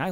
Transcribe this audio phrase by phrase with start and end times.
[0.00, 0.10] 大家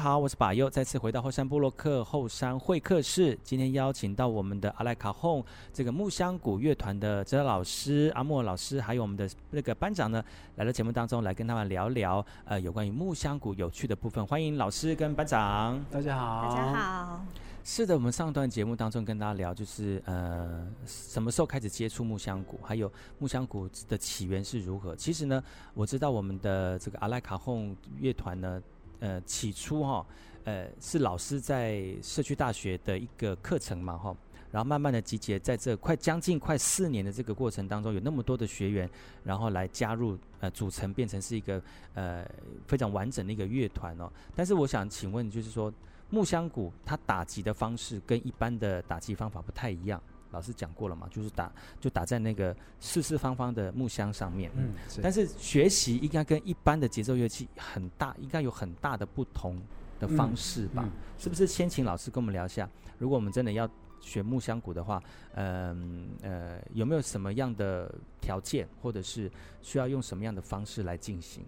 [0.00, 10.24] 好，我是巴尤，再次回到后山部落克后山会客室，今天邀请到我们的阿莱卡洪这个木香鼓乐团的指导老师阿莫老师，还有我们的那个班长呢，
[10.56, 17.20] 来到节目当中来跟他们聊聊呃有关于木香鼓有趣的部分，欢迎老师跟班长，大家好，大家好。
[17.62, 24.96] 是的，我们上段节目当中跟大家聊，就是呃，什么时候开始接触木香鼓，还有木香鼓的起源是如何。
[24.96, 25.42] 其实呢，
[25.74, 28.62] 我知道我们的这个阿莱卡洪乐团呢，
[29.00, 30.04] 呃，起初哈，
[30.44, 34.16] 呃，是老师在社区大学的一个课程嘛，哈，
[34.50, 38.88] 然后慢慢的集结，在这快将近快四年的这个过程当中，有那么多的学员，
[39.22, 41.62] 然后来加入，呃，组成变成是一个
[41.94, 42.26] 呃
[42.66, 44.10] 非常完整的一个乐团哦。
[44.34, 45.72] 但是我想请问，就是说。
[46.10, 50.02] 木香鼓它打击的方式跟一般的打击方法不太一样，
[50.32, 51.50] 老师讲过了嘛，就是打
[51.80, 54.50] 就打在那个四四方方的木箱上面。
[54.56, 59.60] 嗯，但是学习应该跟一般的节奏乐器很大，应该有很大的不同
[59.98, 60.82] 的方式吧？
[60.84, 61.46] 嗯嗯、是不是？
[61.46, 63.68] 先请老师跟我们聊一下，如果我们真的要
[64.00, 65.02] 学木香鼓的话，
[65.34, 69.30] 嗯呃，呃，有没有什么样的条件，或者是
[69.62, 71.44] 需要用什么样的方式来进行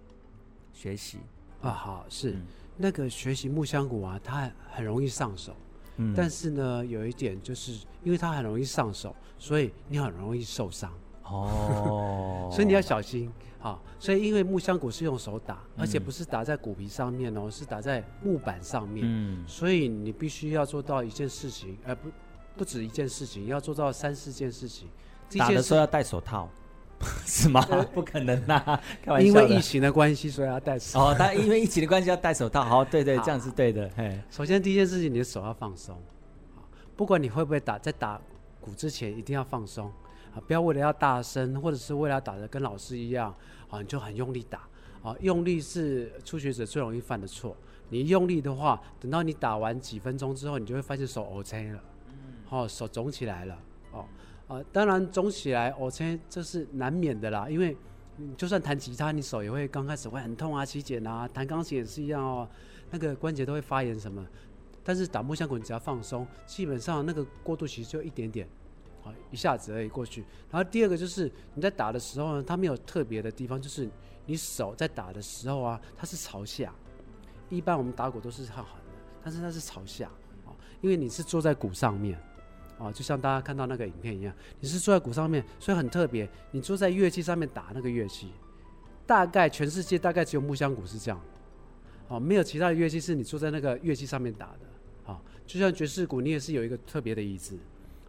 [0.73, 1.19] 学习？
[1.63, 2.33] 啊，好，是。
[2.33, 2.47] 嗯
[2.83, 5.55] 那个学习木香鼓啊，它很容易上手，
[5.99, 13.79] 嗯，但是呢，有一点就是，因为它很容易上手，所以你很容易受伤哦， 所以你要小心啊。
[14.01, 22.11] 所以因为木香鼓是用手打，而且不是打在鼓皮上面哦，是打在木板上面，嗯，所以你必须要做到一件事情，呃，不，
[22.57, 24.89] 不止一件事情，要做到三四件事情。
[25.39, 26.51] 打的时候要戴手套。
[27.27, 27.61] 是吗？
[27.93, 28.55] 不可能呐、
[29.07, 29.21] 啊！
[29.21, 30.99] 因为疫情的关系，所以要戴手。
[31.01, 32.63] 哦，他因为疫情的关系要戴手套。
[32.63, 33.91] 好，对对，这样是对的。
[33.97, 36.01] 嘿，首先第一件事情，你的手要放松。
[36.97, 38.21] 不管你会不会打，在打
[38.61, 39.91] 鼓之前一定要放松
[40.35, 40.41] 啊！
[40.47, 43.35] 不要为了要大声，或者是为了要打得跟老师一样
[43.69, 44.61] 啊，你就很用力打
[45.03, 45.17] 啊！
[45.21, 47.57] 用力是初学者最容易犯的错。
[47.89, 51.83] 你用力的话，等到你打完几分钟之后，你就会发现手黑青了，
[52.51, 53.59] 哦，手肿起来了，
[53.91, 54.05] 哦。
[54.53, 57.49] 啊，当然肿起来，我猜这是难免的啦。
[57.49, 57.75] 因为，
[58.37, 62.47] 就算弹吉他，你手也会刚开始会很痛啊、起茧啊；弹钢琴也是一样哦，
[62.91, 64.27] 那个关节都会发炎什么。
[64.85, 68.47] 但是打木箱鼓，你只要放松，基本上那个过渡期就一点点，
[69.05, 70.25] 啊，一下子而已过去。
[70.51, 73.89] 然后第二个就是你在打的时候呢，它没有特别的地方，就是
[74.27, 76.75] 你手在打的时候啊，它是朝下。
[77.49, 80.09] 一般我们打鼓都是很横的，但是它是朝下，
[80.45, 82.21] 啊，因为你是坐在鼓上面。
[82.83, 86.29] 哦，就像大家看到那个影片一样，你是坐在鼓上面，所以很特别。
[86.51, 88.33] 你坐在乐器上面打那个乐器，
[89.07, 91.21] 大概全世界大概只有木香鼓是这样，
[92.09, 95.13] 哦，没有其他的乐器是你坐在那个乐器上面打的。
[95.13, 97.57] 哦，就像爵士鼓，你也是有一个特别的椅子，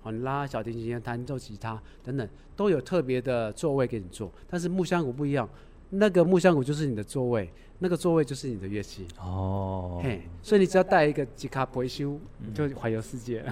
[0.01, 4.31] 哦，你拉小提琴、弹奏吉他等等，都有特别的座位给你坐。
[4.47, 5.47] 但是木香鼓不一样，
[5.93, 7.49] 那个木香鼓就是你的座位。
[7.79, 12.17] 那个座位就是你的乐器哦，嘿，所以你只要带一个吉卡维修，
[12.53, 13.43] 就环游世界。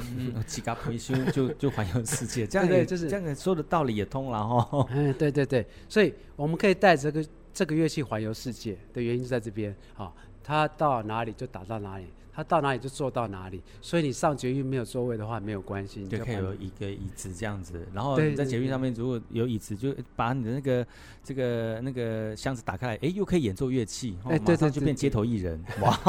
[0.47, 4.88] 吉卡维修 就就环游世界，这样对，就是这样说的道理也通了哈。
[4.91, 10.13] 嗯，对对对，所以我们可以带这个这个乐器环游世界的原因就在这边啊，
[10.44, 12.06] 它到哪里就打到哪里。
[12.34, 17.85] 他到哪里就坐到哪里，所以你上捷运没有座位的话没有关系，你就可以有一个椅子这样子。
[17.94, 20.88] 然后你在捷运上面如果有椅子，就把你的那个
[21.22, 26.00] 这个那个箱子打开来，哎，又可以演奏乐器，哎，马上就变街头艺人， 哇！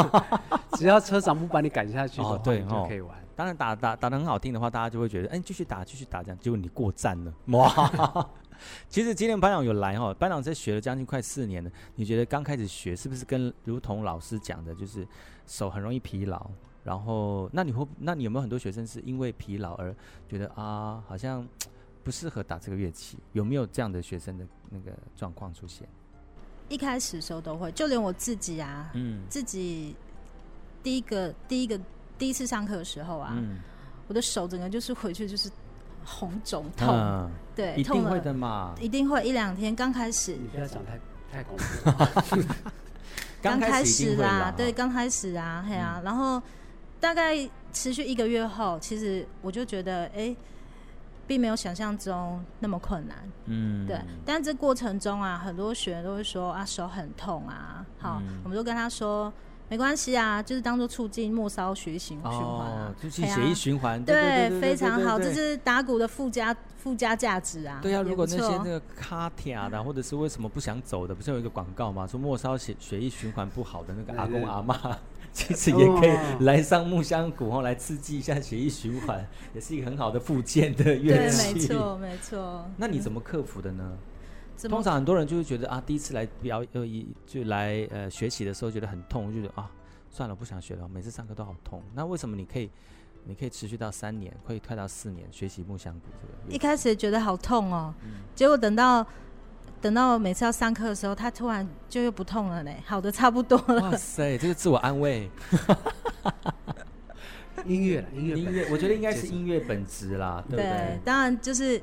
[0.75, 3.19] 只要车长不把你赶下去，哦，对，就可以玩。
[3.35, 8.31] 当然打打打的很好听的话，大家就会觉得，哎，继续打继续打这样，结果你过站了，哇！
[8.89, 15.07] 其实今天班长有来哈，班长在学了将近快四年了，你觉得刚开始学是不是跟如同老师讲的，就是？
[15.45, 16.49] 手很容易疲劳，
[16.85, 19.95] 然后那你会，那你有没有很多学生是因为疲劳而
[20.29, 21.47] 觉得啊，好像
[22.05, 23.19] 不适合打这个乐器？
[23.33, 25.87] 有没有这样的学生的那个状况出现？
[26.69, 29.97] 一开始的时候都会，就连我自己啊，嗯，自己
[30.81, 31.79] 第一个第一个
[32.17, 33.59] 第一次上课的时候啊，嗯，
[34.07, 35.51] 我的手整个就是回去就是
[36.05, 40.33] 红肿痛，嗯、对，一定会的嘛，一定会一两天刚开始。
[40.33, 40.99] 你不要讲太
[41.33, 42.55] 太恐怖。
[43.41, 46.41] 刚开始啦，对，刚开始啊，嘿啊，然后
[47.01, 47.37] 大概
[47.73, 50.35] 持续一个月后，其实我就觉得，哎，
[51.27, 54.01] 并没有想象中那么困难，嗯，对。
[54.25, 59.33] 但这过程中啊，很多学员都会说啊，手很痛啊，好，我们都跟他说，
[59.73, 67.79] 没关系啊，就是当做促进末梢血液循环啊，促进血液循环，对，非常好，这是打鼓的附加附加价值啊。
[67.81, 72.07] 对啊，如果那些那个卡铁的，或者是为什么不想走的，不是有一个广告吗？
[72.07, 74.77] 说末梢血血液循环不好的那个阿公阿妈，
[75.33, 81.55] 其实也可以来上木香鼓哦，来刺激一下血液循环，也是一个很好的附件的乐器。
[81.55, 82.71] 对，没错，没错。
[82.77, 83.97] 那你怎么克服的呢？
[84.69, 89.69] 通常很多人就会觉得啊，第一次来表呃一就来呃学习的时候觉得很痛，就觉得啊
[90.09, 91.83] 算了，不想学了，每次上课都好痛。
[91.95, 92.71] 那为什么你可以
[93.25, 96.55] 你可以持续到三年，可以快到四年学习木箱鼓这个？
[96.55, 99.05] 一开始觉得好痛哦，嗯、结果等到
[99.81, 103.91] 等到每次要上课的时候，他突然就又不痛了呢，好的差不多了。
[103.91, 105.29] 哇塞，这个自我安慰。
[107.65, 110.63] 音乐，音乐，音乐，我觉得应该是音乐本质啦，对不？
[110.63, 111.83] 对，当然就是。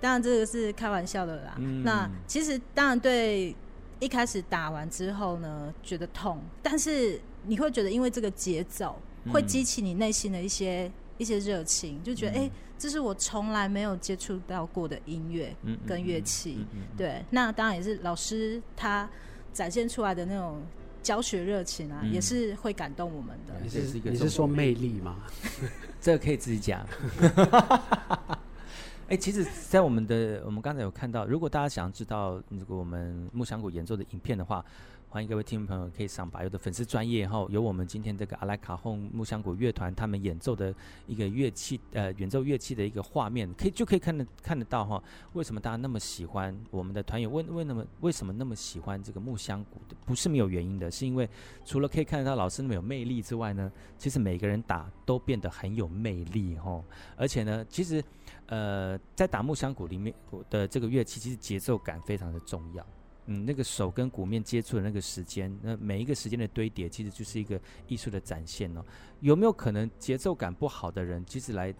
[0.00, 1.54] 当然，这个是开玩笑的啦。
[1.58, 3.54] 嗯、那其实当然对，
[3.98, 9.00] 一开始打完之后呢，觉得痛，但是你会觉得，因为这个节奏
[9.32, 15.54] 会激起你内心的一些一些热情，就觉得哎、嗯欸，这是我从来没有接触到过的音乐
[15.86, 16.66] 跟乐器。
[16.96, 19.08] 对，那当然也是老师他
[19.52, 20.62] 展现出来的那种
[21.02, 23.54] 教学热情啊，嗯、也是会感动我们的。
[23.62, 25.16] 你是你是说魅力吗？
[26.02, 26.86] 这个可以自己讲。
[29.08, 34.64] 哎、其实，在我们的我们刚才有看到，如果大家想要知道如果我们木香谷演奏的影片的话，
[35.16, 40.74] 欢迎各位听众朋友可以上百佑的粉丝专页后，有我们今天这个阿莱卡洪木香鼓乐团他们演奏的
[41.06, 45.02] 一个乐器呃演奏乐器的一个画面，可以就可以看得看得到哈，
[45.32, 47.32] 为什么大家那么喜欢我们的团员？
[47.32, 49.96] 为为什么为什么那么喜欢这个木香鼓的？
[50.04, 51.26] 不是没有原因的，是因为
[51.64, 56.84] 除了可以看得到老师那么有魅力之外呢，其实每个人打都变得很有魅力哈，
[57.16, 58.04] 而且呢，其实。
[58.48, 60.14] 呃，在打木香鼓里面
[60.48, 62.86] 的这个乐器，其实节奏感非常的重要。
[63.26, 68.84] 嗯，那个手跟鼓面接触的那个时间，那每一个时间的堆叠，其实就是一个艺术的展现哦。
[69.20, 71.74] 有没有可能节奏感不好的人，其实来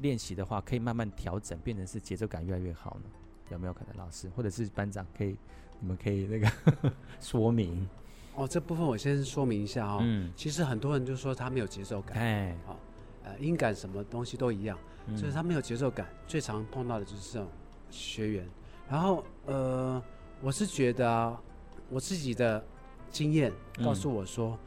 [0.00, 3.10] 练习的话，可以慢慢调整，变成是节奏感越来越好呢？
[3.50, 3.96] 有没有可能？
[3.96, 5.36] 老师或者是班长，可以
[5.80, 6.50] 你们可以那个
[7.20, 7.88] 说明
[8.34, 8.48] 哦。
[8.48, 10.00] 这部分我先说明一下哦。
[10.02, 12.78] 嗯，其实很多人就说他没有节奏感，哎，好，
[13.24, 14.78] 呃，音感什么东西都一样。
[15.10, 17.48] 就是他没有节奏感，最常碰到的就是这种
[17.90, 18.48] 学员。
[18.90, 20.02] 然后，呃，
[20.40, 21.40] 我是觉得啊，
[21.88, 22.64] 我自己的
[23.10, 23.52] 经验
[23.82, 24.58] 告诉我说，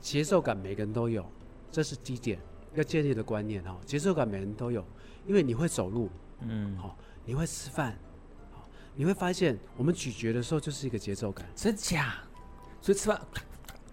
[0.00, 1.24] 节奏感每个人都有，
[1.70, 2.38] 这是第一点
[2.74, 3.76] 要建立的观念哈。
[3.84, 4.84] 节奏感每个人都有，
[5.26, 6.10] 因为你会走路，
[6.40, 7.96] 嗯，好，你会吃饭，
[8.52, 12.14] 好，你会发现我们咀嚼的时候就是一个节奏感，真假？
[12.80, 13.20] 所以吃饭。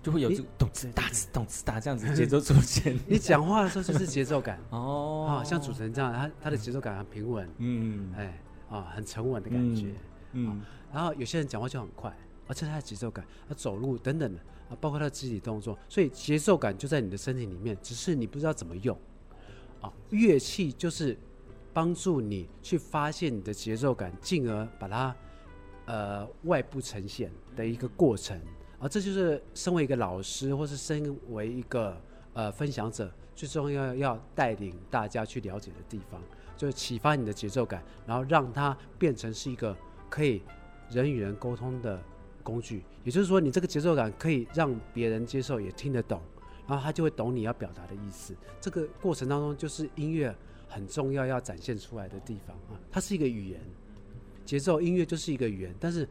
[0.03, 2.95] 就会有这个动次打次动次打这样子节奏出现。
[3.07, 8.39] 你讲话的时候就是节奏感 哦，啊，像主持人这样，他他的节奏感很平稳，嗯，哎，
[8.69, 9.95] 啊，很沉稳的感觉，
[10.33, 10.61] 嗯，
[10.95, 12.09] 然后有些人讲话就很快，
[12.47, 14.39] 而且他的节奏感，他走路等等的
[14.69, 18.97] 啊，包括他的肢体动作，所以节奏感就在你的身体里面，只是你不知道怎么用，
[19.81, 21.17] 啊，乐器就是
[21.73, 25.13] 帮助你去发现你的节奏感，进而把它
[25.87, 28.39] 呃外部呈现的一个过程。
[28.79, 32.01] 而这就是身为一个老师，或是身为一个
[32.31, 36.21] 呃分享者，最重要要带领大家去了解的地方，
[36.55, 39.75] 就是启发你的节奏感，然后让它变成是一个
[40.09, 40.41] 可以
[40.89, 42.01] 人与人沟通的
[42.43, 42.83] 工具。
[43.03, 46.21] 也就是说，你这个节奏感可以让别人接受，也听得懂，
[46.67, 48.35] 然后他就会懂你要表达的意思。
[48.59, 50.35] 这个过程当中，就是音乐
[50.67, 53.59] 很重要要展现出来的地方啊，它是一个语言，
[54.45, 56.07] 节奏音乐就是一个语言，但是。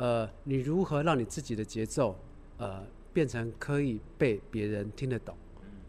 [0.00, 2.16] 呃，你如何让你自己的节奏，
[2.58, 5.36] 呃，变成可以被别人听得懂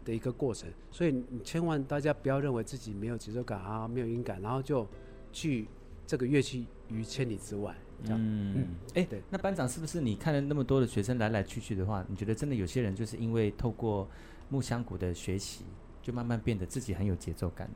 [0.04, 0.68] 的一个过程？
[0.90, 4.84] 所以你千万大家不要认为自己没有节奏感啊，没有音感，然后就
[5.30, 5.68] 拒
[6.08, 7.72] 这个乐器于千里之外。
[8.04, 14.08] 这样，嗯，哎、嗯，欸、对，那班长是不是你看了那么多的学生来来去去的话，你觉得真的有些人就是因为透过
[14.48, 15.64] 木香谷的学习，
[16.02, 17.68] 就慢慢变得自己很有节奏感？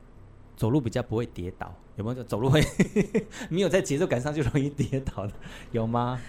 [0.55, 2.23] 走路比较不会跌倒，有没有？
[2.23, 2.63] 走路会
[3.49, 5.33] 没有在节奏感上就容易跌倒的，
[5.71, 6.19] 有吗？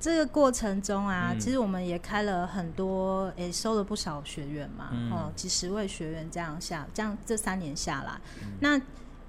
[0.00, 8.80] 这个过程中啊，嗯、其实我们也开了很多，也收了不少学员嘛，嗯、哦，几十位学员这样下，这样这三年下来，嗯、那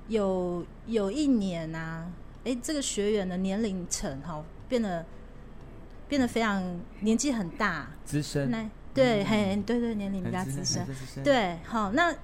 [0.07, 2.11] 有有一年啊，
[2.43, 5.05] 哎，这个学员的年龄层哈、哦、变得
[6.07, 10.85] 变得非常年纪很大，资深，对，嘿、嗯，对对，年龄比较资深，
[11.23, 12.15] 对，好、哦，那。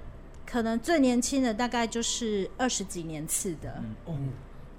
[0.48, 4.15] 可能最年轻的大概就是二十几年次的，嗯、哦，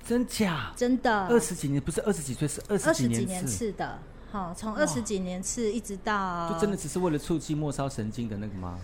[0.06, 0.72] 真假？
[0.76, 3.98] 真的，二十几年不是二十几岁，是二十几年次的。
[4.30, 8.78] 好，从二十几年次一直到，就真的只是为了促进末梢神经的那个吗？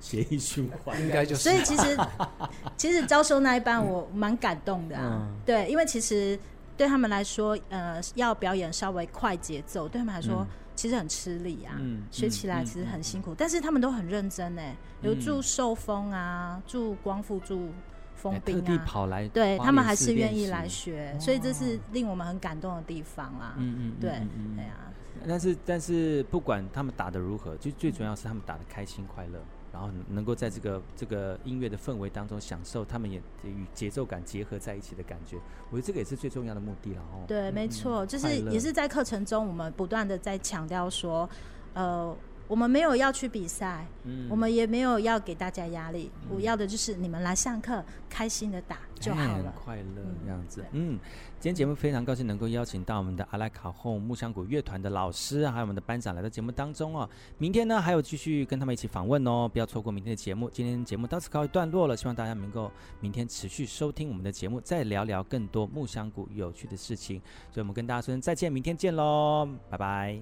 [0.00, 1.42] 血液循环应该就是。
[1.42, 1.96] 所以其实
[2.76, 6.38] 其实招收那一班我蛮感动的啊，嗯、对，因为其实
[6.76, 10.36] 对他们来说，呃，要表演稍微快节奏，对他们来说。
[10.40, 10.46] 嗯
[10.78, 14.62] 其实很吃力啊，嗯、学起来其实很辛苦，嗯嗯、但是他们都很认真呢。
[15.02, 17.70] 有助受风啊，助光复，助
[18.14, 23.54] 风冰啊，特地跑来，对他们还是愿意来学，所以这是令我们很感动的地方啦。
[23.56, 24.10] 嗯嗯，对，
[24.54, 24.86] 对啊。
[25.26, 29.40] 但是但是不管他们打的如何，就最主要是他们打的开心快乐。
[29.72, 35.36] 然后能够在这个这个音乐的氛围当中享受，他们也与节奏感结合在一起的感觉。
[35.70, 37.24] 我觉得这个也是最重要的目的了哦。
[37.26, 41.28] 对，没错，就是也是在课程中，我们不断的在强调说，
[41.74, 42.16] 呃。
[42.48, 50.64] 我们没有要去比赛，嗯，我们也没有要给大家压力，嗯，我要的就是你们来上课，开心的打就好了，很快乐这样子。
[50.72, 50.98] 嗯，
[51.38, 57.08] 今天节目非常高兴能够邀请到我们的阿拉卡洪木香谷乐团的老师，还有我们的班长来到节目当中哦。
[57.38, 60.50] 明天呢还有继续跟他们一起访问哦，不要错过明天的节目。
[60.50, 67.20] 今天节目到此告一段落了，希望大家能够明天持续收听我们的节目，再聊聊更多木香谷有趣的事情。
[67.50, 70.20] 所以我们跟大家说声再见，明天见喽，拜拜。